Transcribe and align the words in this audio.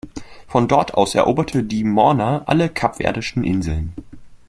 Von 0.47 0.67
dort 0.67 0.95
aus 0.95 1.13
eroberte 1.13 1.61
die 1.61 1.83
Morna 1.83 2.43
alle 2.47 2.69
Kapverdischen 2.69 3.43
Inseln. 3.43 3.93